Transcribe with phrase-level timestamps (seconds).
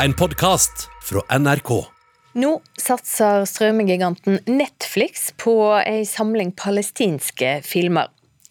[0.00, 1.70] en podkast fra NRK.
[2.40, 8.08] Nå satser strømmegiganten Netflix på ei samling palestinske filmer.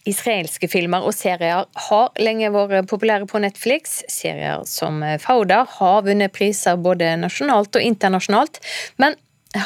[0.10, 4.02] Israelske filmer og serier har lenge vært populære på Netflix.
[4.12, 8.62] Serier som Fauda har vunnet priser både nasjonalt og internasjonalt,
[8.98, 9.18] men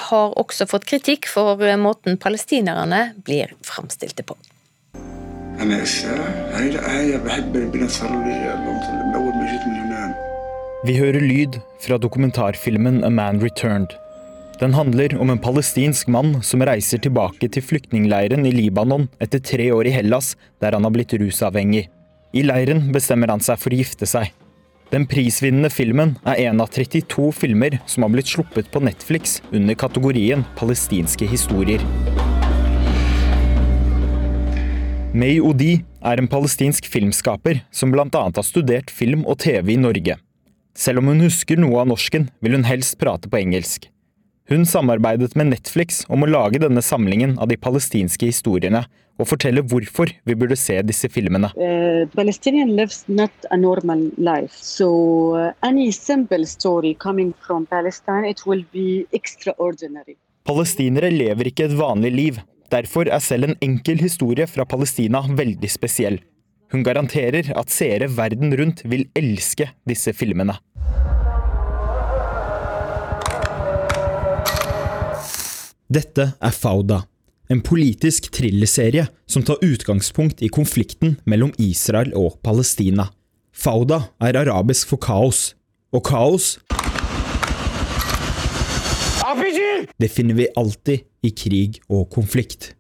[0.08, 4.38] har også fått kritikk for måten palestinerne blir framstilte på.
[5.62, 10.27] أنا الساعة هاي لا هاي بحب ربنا صار لي من أول ما جيت من هنا
[10.87, 13.97] vi hører lyd fra dokumentarfilmen A Man Returned.
[14.61, 19.67] Den handler om en palestinsk mann som reiser tilbake til flyktningleiren i Libanon etter tre
[19.75, 21.89] år i Hellas, der han har blitt rusavhengig.
[22.31, 24.31] I leiren bestemmer han seg for å gifte seg.
[24.95, 29.75] Den prisvinnende filmen er en av 32 filmer som har blitt sluppet på Netflix under
[29.83, 31.83] kategorien palestinske historier.
[35.11, 38.07] May Odi er en palestinsk filmskaper som bl.a.
[38.15, 40.21] har studert film og TV i Norge.
[40.77, 43.89] Selv om hun husker noe av norsken, vil hun helst prate på engelsk.
[44.49, 48.87] Hun samarbeidet med Netflix om å lage denne samlingen av de palestinske historiene,
[49.19, 51.51] og fortelle hvorfor vi burde se disse filmene.
[51.59, 54.55] Uh, Palestinian lives not a normal life.
[54.57, 54.89] So
[55.37, 60.17] uh, any simple story coming from Palestine, it will be extraordinary.
[60.49, 62.41] Palestinere lever ikke et vanlig liv.
[62.73, 66.23] Derfor er selv en enkel historie fra Palestina veldig spesiell.
[66.73, 70.59] Hun garanterer at seere verden rundt vil elske disse filmene.
[75.89, 77.01] Dette er Fauda,
[77.49, 83.09] en politisk thrillerserie som tar utgangspunkt i konflikten mellom Israel og Palestina.
[83.57, 85.55] Fauda er arabisk for kaos,
[85.89, 86.59] og kaos
[89.99, 92.75] Det finner vi alltid i krig og konflikt.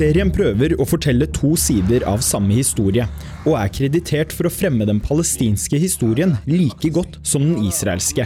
[0.00, 3.04] Serien prøver å fortelle to sider av samme historie,
[3.44, 8.24] og er kreditert for å fremme den palestinske historien like godt som den israelske.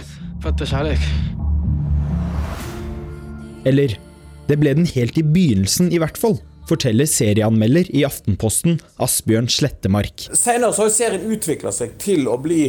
[3.66, 3.96] Eller
[4.46, 6.38] det ble den helt i begynnelsen, i hvert fall,
[6.70, 10.28] forteller serieanmelder i Aftenposten Asbjørn Slettemark.
[10.30, 12.68] Senere så har serien utvikla seg til å bli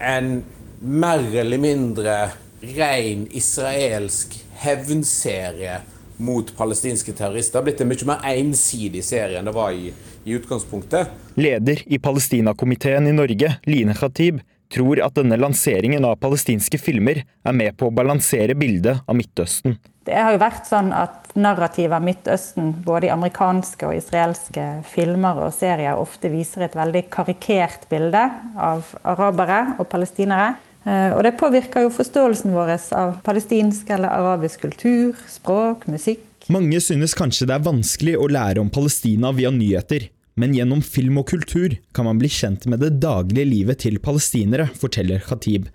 [0.00, 0.38] en
[0.80, 2.16] mer eller mindre
[2.64, 5.82] ren israelsk hevnserie
[6.18, 7.58] mot palestinske terrorister.
[7.58, 9.92] Det har blitt en mye mer ensidig serie enn det var i,
[10.24, 11.14] i utgangspunktet.
[11.38, 14.42] Leder i Palestinakomiteen i Norge, Line Khatib,
[14.72, 19.78] tror at denne lanseringen av palestinske filmer er med på å balansere bildet av Midtøsten.
[20.08, 25.40] Det har jo vært sånn at narrativet av Midtøsten, både i amerikanske og israelske filmer
[25.44, 28.22] og serier, ofte viser et veldig karikert bilde
[28.56, 30.56] av arabere og palestinere.
[30.88, 36.24] Eh, og det påvirker jo forståelsen vår av palestinsk eller arabisk kultur, språk, musikk.
[36.48, 41.20] Mange synes kanskje det er vanskelig å lære om Palestina via nyheter, men gjennom film
[41.20, 45.66] og kultur kan man bli kjent med det daglige livet til palestinere, forteller Khatib.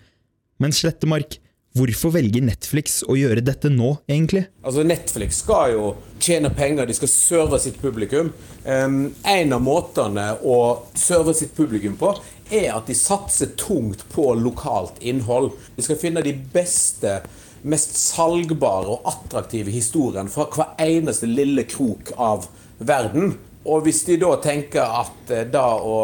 [0.63, 1.37] Men Slettemark,
[1.77, 4.47] hvorfor velger Netflix å gjøre dette nå, egentlig?
[4.65, 5.93] Altså Netflix skal jo
[6.23, 8.31] tjene penger, de skal serve sitt publikum.
[8.63, 10.57] Um, en av måtene å
[10.97, 12.15] serve sitt publikum på,
[12.53, 15.51] er at de satser tungt på lokalt innhold.
[15.75, 17.19] De skal finne de beste,
[17.63, 23.37] mest salgbare og attraktive historiene fra hver eneste lille krok av verden.
[23.63, 25.97] Og hvis de da tenker at eh, da å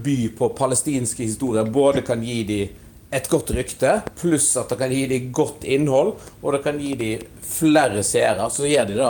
[0.00, 2.76] by på palestinske historier både kan gi dem
[3.10, 6.92] et godt rykte, pluss at det kan gi dem godt innhold, og det kan gi
[6.98, 9.08] dem flere seere, så gjør de det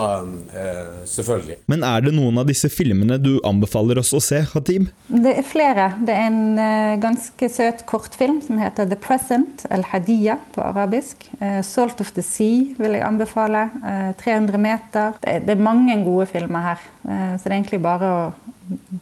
[0.56, 1.59] eh, selvfølgelig.
[1.69, 4.88] Men er det noen av disse filmene du anbefaler oss å se, Hatib?
[5.12, 5.91] Det er flere.
[6.06, 11.28] Det er en eh, ganske søt kortfilm som heter The Present, El Hadiya på arabisk.
[11.41, 13.69] Eh, Salt of the Sea vil jeg anbefale.
[13.84, 15.15] Eh, 300 meter.
[15.21, 18.27] Det er, det er, mange gode filmer her, eh, så det er egentlig bare å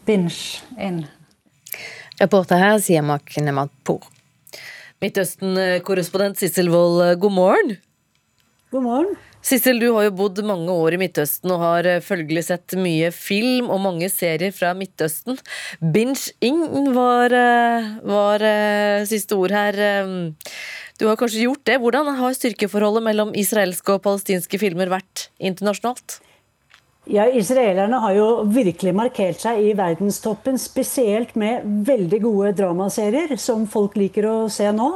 [0.09, 1.05] binge inn.
[2.19, 4.03] Reporter her sier Mak Nematpour.
[4.99, 7.77] Midtøsten-korrespondent Sissel Wold, god morgen.
[8.73, 9.13] God morgen.
[9.47, 13.13] Sissel, du har jo bodd mange år i Midtøsten og har eh, følgelig sett mye
[13.15, 15.39] film og mange serier fra Midtøsten.
[15.79, 19.79] Binge-ing var, eh, var, eh, siste ord her.
[20.99, 21.79] Du har kanskje gjort det.
[21.79, 26.19] Hvordan har styrkeforholdet mellom israelske og palestinske filmer vært internasjonalt?
[27.09, 33.63] Ja, Israelerne har jo virkelig markert seg i verdenstoppen, spesielt med veldig gode dramaserier, som
[33.65, 34.91] folk liker å se nå.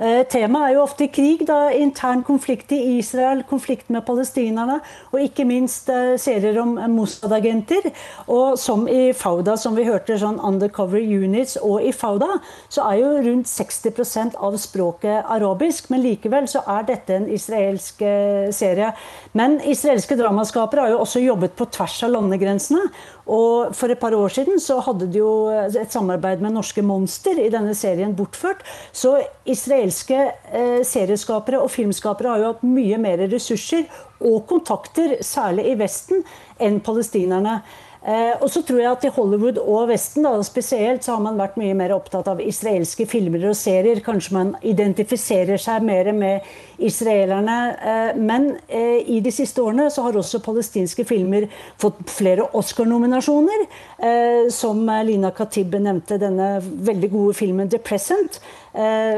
[0.00, 4.78] Eh, Temaet er jo ofte krig, da, intern konflikt i Israel, konflikt med palestinerne,
[5.12, 7.90] og ikke minst eh, serier om Mossad-agenter.
[8.32, 12.40] Og som i Fauda, som vi hørte, sånn Undercover Units, og i Fauda,
[12.72, 18.00] så er jo rundt 60% av språket arabisk, men likevel så er dette en israelsk
[18.08, 18.94] eh, serie.
[19.36, 22.84] Men israelske dramaskapere har jo også jobbet på tvers av landegrensene.
[23.28, 27.38] Og For et par år siden så hadde de jo et samarbeid med norske Monster
[27.42, 28.62] i denne serien Bortført.
[28.92, 29.16] Så
[29.48, 33.84] israelske eh, serieskapere og filmskapere har jo hatt mye mer ressurser
[34.18, 36.24] og kontakter, særlig i Vesten,
[36.58, 37.60] enn palestinerne.
[38.08, 41.38] Eh, og så tror jeg at I Hollywood og Vesten da, spesielt så har man
[41.40, 44.00] vært mye mer opptatt av israelske filmer og serier.
[44.04, 46.46] Kanskje man identifiserer seg mer med
[46.78, 47.76] israelerne.
[47.82, 51.48] Eh, men eh, i de siste årene så har også palestinske filmer
[51.80, 53.66] fått flere Oscar-nominasjoner.
[53.98, 58.40] Eh, som Lina Khatib nevnte, denne veldig gode filmen 'The Present'.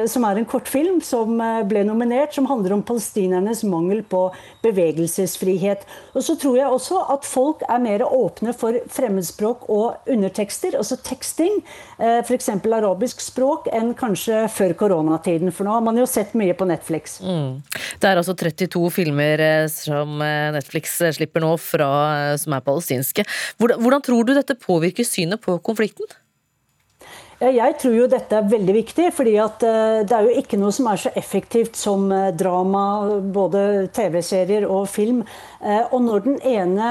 [0.09, 1.35] Som er en kortfilm som
[1.69, 4.23] ble nominert, som handler om palestinernes mangel på
[4.63, 5.83] bevegelsesfrihet.
[6.15, 10.97] Og så tror jeg også at folk er mer åpne for fremmedspråk og undertekster, altså
[11.05, 11.61] teksting,
[11.99, 12.49] f.eks.
[12.49, 15.53] arabisk språk, enn kanskje før koronatiden.
[15.53, 17.19] For nå har man jo sett mye på Netflix.
[17.21, 17.50] Mm.
[18.01, 20.21] Det er altså 32 filmer som
[20.57, 21.91] Netflix slipper nå fra
[22.41, 23.27] som er palestinske.
[23.61, 26.09] Hvordan, hvordan tror du dette påvirker synet på konflikten?
[27.41, 30.75] Jeg tror jo dette er veldig viktig, fordi at eh, det er jo ikke noe
[30.77, 32.81] som er så effektivt som eh, drama,
[33.33, 35.23] både TV-serier og film.
[35.65, 36.91] Eh, og når den ene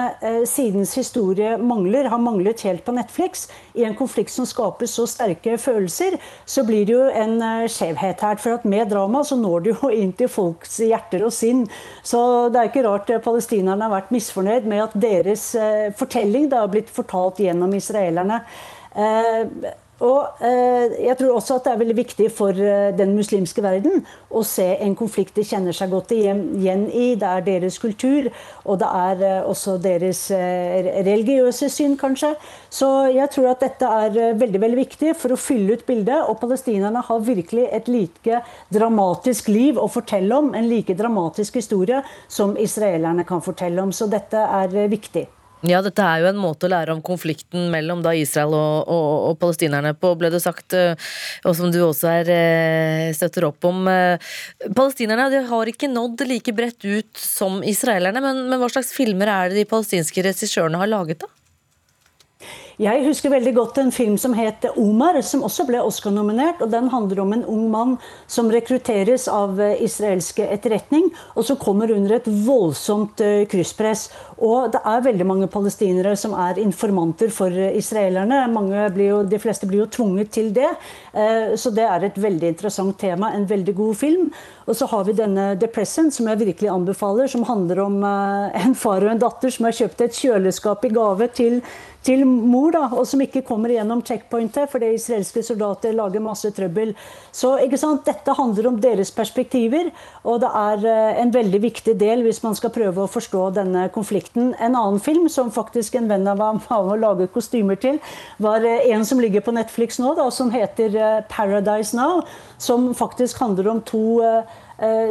[0.50, 3.44] sidens historie mangler, har manglet helt på Netflix,
[3.78, 6.18] i en konflikt som skaper så sterke følelser,
[6.50, 7.36] så blir det jo en
[7.69, 8.40] skjevhet her.
[8.42, 11.68] For at med drama så når det jo inn til folks hjerter og sinn.
[12.02, 15.45] Så det er ikke rart palestinerne har vært misfornøyd med at deres
[16.02, 18.42] fortelling da har blitt fortalt gjennom israelerne.
[20.06, 24.06] Og eh, jeg tror også at det er veldig viktig for eh, den muslimske verden
[24.30, 27.16] å se en konflikt de kjenner seg godt igjen i.
[27.19, 28.30] Det er deres kultur,
[28.63, 32.31] og det er eh, også deres eh, religiøse syn, kanskje.
[32.72, 36.22] Så jeg tror at dette er eh, veldig veldig viktig for å fylle ut bildet.
[36.30, 42.04] Og palestinerne har virkelig et like dramatisk liv å fortelle om, en like dramatisk historie
[42.31, 43.92] som israelerne kan fortelle om.
[43.95, 45.28] Så dette er eh, viktig.
[45.67, 49.07] Ja, dette er jo en måte å lære om konflikten mellom da Israel og, og,
[49.27, 51.09] og palestinerne på, ble det sagt, eh,
[51.44, 53.81] og som du også er, eh, støtter opp om.
[53.91, 54.31] Eh,
[54.71, 59.51] palestinerne har ikke nådd like bredt ut som israelerne, men, men hva slags filmer er
[59.51, 61.33] det de palestinske regissørene har laget, da?
[62.80, 66.62] Jeg husker veldig godt en film som het Omar, som også ble Oscar-nominert.
[66.64, 71.60] og Den handler om en ung mann som rekrutteres av eh, israelske etterretning, og som
[71.60, 74.06] kommer under et voldsomt eh, krysspress.
[74.40, 78.46] Og det er veldig mange palestinere som er informanter for eh, israelerne.
[79.04, 80.72] Jo, de fleste blir jo tvunget til det.
[81.60, 83.34] Så det er et veldig interessant tema.
[83.36, 84.31] En veldig god film.
[84.70, 88.76] Og så har vi denne The Present, som jeg virkelig anbefaler, som handler om en
[88.78, 91.64] far og en datter som har kjøpt et kjøleskap i gave til
[92.06, 96.94] til mor, da, og som ikke kommer gjennom checkpointet fordi israelske soldater lager masse trøbbel.
[97.31, 99.92] Så ikke sant, Dette handler om deres perspektiver,
[100.24, 103.88] og det er eh, en veldig viktig del hvis man skal prøve å forstå denne
[103.95, 104.54] konflikten.
[104.60, 108.00] En annen film som faktisk en venn av meg har laget kostymer til,
[108.42, 112.24] var eh, en som ligger på Netflix nå, da, som heter eh, Paradise Now,
[112.57, 114.06] som faktisk handler om to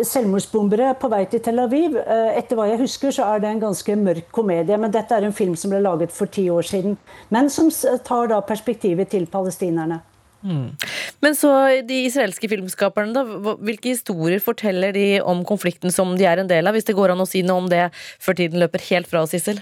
[0.07, 1.97] selvmordsbombere på vei til Tel Aviv.
[2.01, 4.79] Eh, etter hva jeg husker, så er det en ganske mørk komedie.
[4.81, 6.97] Men dette er en film som ble laget for ti år siden.
[7.35, 7.71] Men som
[8.05, 10.01] tar da perspektivet til palestinerne.
[10.43, 10.77] Mm.
[11.21, 11.51] Men så
[11.87, 13.55] de israelske filmskaperne, da.
[13.59, 16.77] Hvilke historier forteller de om konflikten som de er en del av?
[16.77, 17.89] Hvis det går an å si noe om det
[18.23, 19.61] før tiden løper helt fra oss, Sissel?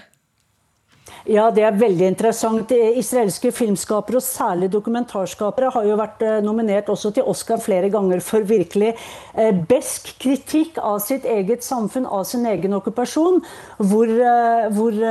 [1.25, 2.71] Ja, det er veldig interessant.
[2.71, 8.21] Israelske filmskapere, og særlig dokumentarskapere, har jo vært eh, nominert også til Oscar flere ganger
[8.23, 13.41] for virkelig eh, besk kritikk av sitt eget samfunn, av sin egen okkupasjon.
[13.81, 15.01] Hvor, eh, hvor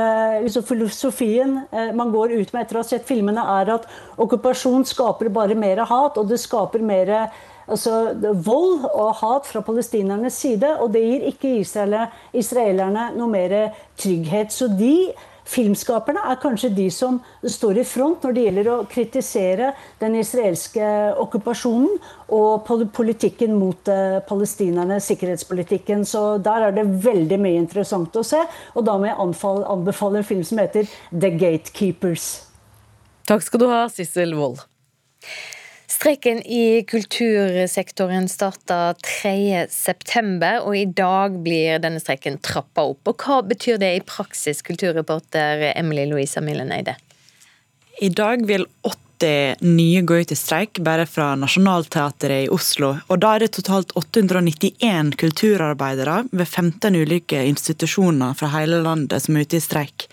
[0.45, 1.59] liksom filosofien
[1.97, 3.85] man går ut med etter å ha sett filmene, er at
[4.17, 7.13] okkupasjon skaper bare mer hat, og det skaper mer
[7.67, 8.13] altså,
[8.45, 10.77] vold og hat fra palestinernes side.
[10.81, 13.57] Og det gir ikke israelerne noe mer
[13.99, 14.53] trygghet.
[14.55, 15.11] Så de
[15.47, 19.69] Filmskaperne er kanskje de som står i front når det gjelder å kritisere
[20.01, 20.87] den israelske
[21.23, 21.93] okkupasjonen
[22.35, 26.03] og politikken mot eh, palestinerne, sikkerhetspolitikken.
[26.07, 28.41] Så der er det veldig mye interessant å se.
[28.75, 32.27] Og da må jeg anbefale en film som heter The Gatekeepers.
[33.27, 34.65] Takk skal du ha, Sissel Wold.
[35.87, 43.07] Streiken i kultursektoren starta 3.9, og i dag blir denne streiken trappa opp.
[43.07, 46.97] Og Hva betyr det i praksis, kulturreporter Emily Louisa Milleneide?
[48.03, 52.91] I dag vil 80 nye gå ut i streik, bare fra Nationaltheatret i Oslo.
[53.07, 59.39] Og Da er det totalt 891 kulturarbeidere ved 15 ulike institusjoner fra hele landet som
[59.39, 60.09] er ute i streik.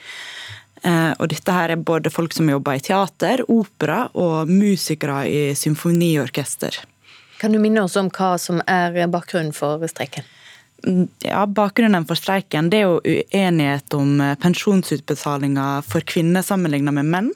[0.84, 5.42] Eh, og dette her er både folk som jobber i teater, opera og musikere i
[5.56, 6.82] symfoniorkester.
[7.40, 10.26] Kan du minne oss om hva som er bakgrunnen for streiken?
[11.24, 17.30] Ja, Bakgrunnen for streiken det er jo uenighet om pensjonsutbetalinger for kvinner sammenlignet med menn.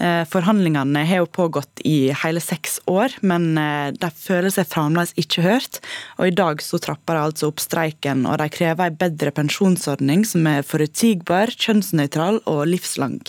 [0.00, 5.12] Eh, forhandlingene har jo pågått i hele seks år, men eh, de føler seg fremdeles
[5.20, 5.82] ikke hørt.
[6.16, 10.24] Og I dag så trapper de altså opp streiken, og de krever en bedre pensjonsordning
[10.28, 13.20] som er forutsigbar, kjønnsnøytral og livslang.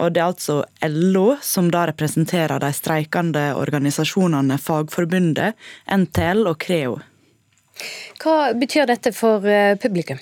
[0.00, 5.54] Og Det er altså LO som da representerer de streikende organisasjonene Fagforbundet,
[5.86, 6.98] NTL og Creo.
[8.22, 10.18] Hva betyr dette for eh, publikum?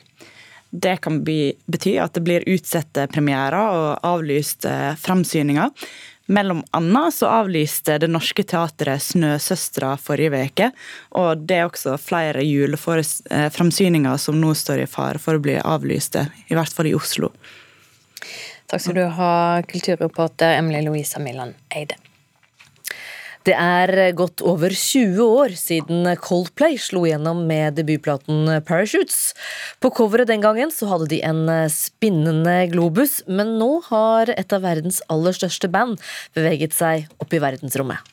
[0.70, 5.70] Det kan bety at det blir utsatte premierer og avlyste framsyninger.
[6.30, 10.68] Mellom annet så avlyste Det Norske Teatret 'Snøsøstera' forrige uke.
[11.18, 16.28] Og det er også flere juleframsyninger som nå står i fare for å bli avlyste,
[16.46, 17.32] i hvert fall i Oslo.
[18.70, 19.32] Takk skal du ha,
[19.66, 21.98] kulturreporter Emily Louisa Milland Eide.
[23.48, 29.32] Det er gått over 20 år siden Coldplay slo gjennom med debutplaten Parachutes.
[29.80, 34.66] På coveret den gangen så hadde de en spinnende globus, men nå har et av
[34.68, 35.96] verdens aller største band
[36.36, 38.04] beveget seg opp i verdensrommet.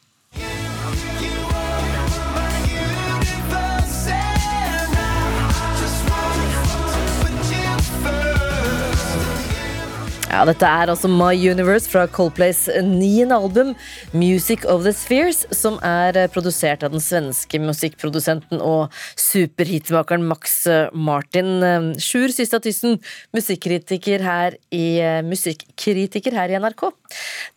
[10.27, 13.69] Ja, Dette er altså My Universe fra Coldplays niende album,
[14.11, 20.57] Music of the Spheres, som er produsert av den svenske musikkprodusenten og superhitmakeren Max
[20.91, 21.63] Martin.
[22.03, 22.99] Sjur Systatissen,
[23.31, 26.89] musikkritiker her i musikkritiker her i NRK.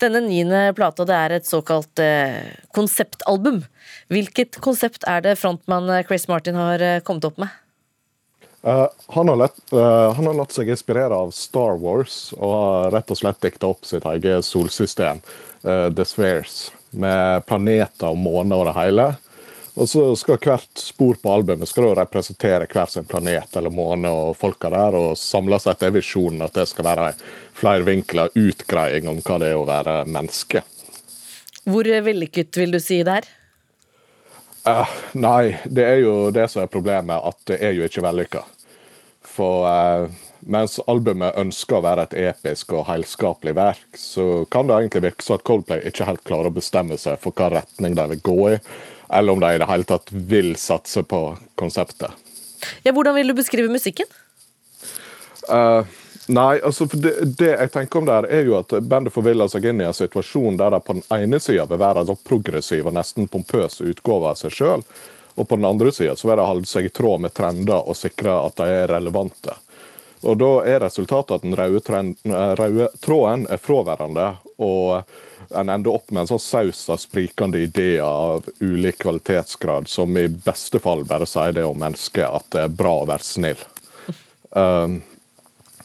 [0.06, 3.64] Denne niende plata det er et såkalt eh, konseptalbum.
[4.14, 7.50] Hvilket konsept er det frontmann Chris Martin har eh, kommet opp med?
[8.62, 12.90] Uh, han, har lett, uh, han, har latt seg inspirere av Star Wars og har
[12.92, 15.22] rett og slett dikta opp sitt eget solsystem,
[15.64, 19.06] uh, The Spheres, med planeter og måner og det hele.
[19.80, 24.34] Og så skal hvert spor på albumet skal representere hver sin planet eller måne og
[24.36, 27.16] folka der, og samle seg er visjonen at det skal være ei
[27.60, 30.66] flervinkla utgreiing om hva det er å være menneske.
[31.64, 33.30] Hvor vellykket vil du si det er?
[34.68, 38.42] Uh, nei, det er jo det som er problemet, at det er jo ikke vellykka.
[39.24, 44.76] For uh, mens albumet ønsker å være et episk og helskapelig verk, så kan det
[44.76, 48.06] egentlig virke som at Coldplay ikke helt klarer å bestemme seg for hva retning de
[48.14, 48.56] vil gå i,
[49.10, 51.22] eller om de i det hele tatt vil satse på
[51.60, 52.12] konseptet.
[52.84, 54.08] Ja, Hvordan vil du beskrive musikken?
[55.48, 55.88] Uh,
[56.26, 59.80] Nei, altså det, det, jeg tenker om der er jo at bandet forviller seg inn
[59.80, 63.28] i en situasjon der de på den ene sida vil være en progressiv og nesten
[63.28, 64.84] pompøs utgave av seg sjøl,
[65.34, 68.36] og på den andre sida vil de holde seg i tråd med trender og sikre
[68.44, 69.56] at de er relevante.
[70.20, 75.02] Og Da er resultatet at den eh, røde tråden er fraværende, og
[75.56, 80.28] en ender opp med en sånn saus av sprikende ideer av ulik kvalitetsgrad, som i
[80.28, 83.64] beste fall bare sier det om mennesket at det er bra å være snill.
[84.50, 85.00] Um,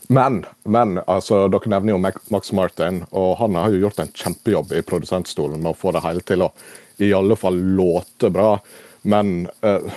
[0.08, 2.02] men, men altså, dere nevner jo
[2.34, 6.04] Max Martin, og han har jo gjort en kjempejobb i produsentstolen med å få det
[6.06, 6.52] hele til å
[6.98, 8.60] i alle fall låte bra.
[9.02, 9.96] Men uh,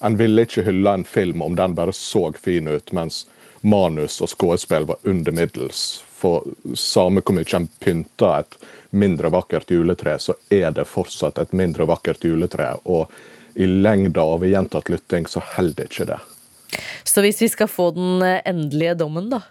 [0.00, 3.26] en ville ikke hylle en film om den bare så fin ut, mens
[3.60, 6.04] manus og skuespill var under middels.
[6.18, 6.46] For
[6.78, 8.58] samme hvor mye en pynter et
[8.90, 12.72] mindre vakkert juletre, så er det fortsatt et mindre vakkert juletre.
[12.84, 13.10] Og
[13.58, 16.18] i lengda av gjentatt lytting så holder ikke det.
[17.04, 19.42] Så hvis vi skal få den eh, endelige dommen, da?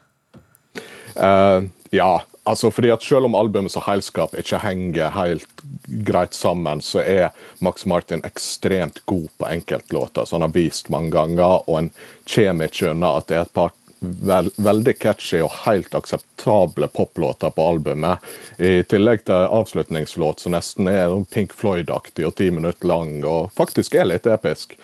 [1.17, 5.63] Uh, ja, altså fordi at selv om albumet som helskap ikke henger helt
[6.05, 7.33] greit sammen, så er
[7.63, 11.63] Max Martin ekstremt god på enkeltlåter, som han har vist mange ganger.
[11.65, 11.91] Og en
[12.29, 17.53] kommer ikke unna at det er et par vel, veldig catchy og helt akseptable poplåter
[17.53, 18.23] på albumet.
[18.57, 23.97] I tillegg til avslutningslåt som nesten er Pink Floyd-aktig og ti minutter lang, og faktisk
[23.97, 24.77] er litt episk.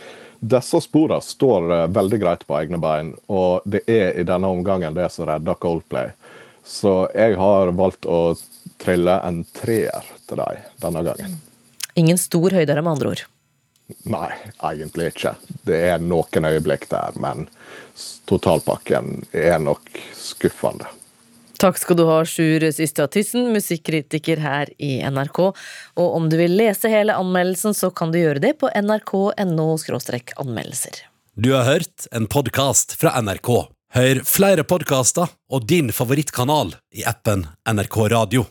[0.44, 4.96] Disse sporene står eh, veldig greit på egne bein, og det er i denne omgangen
[4.96, 6.12] det som redder Coldplay.
[6.68, 8.36] Så jeg har valgt å
[8.84, 11.38] trille en treer til deg denne gangen.
[11.96, 13.24] Ingen stor høydere, med andre ord?
[14.10, 14.32] Nei,
[14.72, 15.36] egentlig ikke.
[15.68, 17.48] Det er noen øyeblikk der, men
[18.28, 20.90] totalpakken er nok skuffende.
[21.64, 25.38] Takk skal du ha, Sjur Ystad Tyssen, musikkritiker her i NRK.
[25.96, 29.70] Og om du vil lese hele anmeldelsen, så kan du gjøre det på nrk.no
[30.44, 31.00] anmeldelser.
[31.40, 33.52] Du har hørt en podkast fra NRK.
[33.96, 38.44] Hør flere podkaster og din favorittkanal i appen NRK Radio.